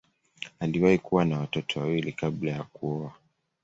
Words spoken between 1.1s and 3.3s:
na watoto wawili kabla ya kuoa.